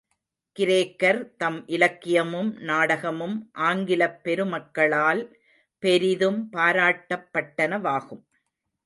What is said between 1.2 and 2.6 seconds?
தம் இலக்கியமும்